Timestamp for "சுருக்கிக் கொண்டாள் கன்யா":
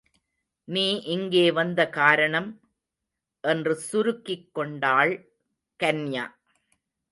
3.75-6.25